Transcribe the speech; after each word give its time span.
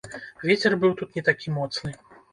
Вецер 0.51 0.75
быў 0.83 0.95
тут 1.01 1.13
не 1.19 1.23
такі 1.31 1.55
моцны. 1.59 1.97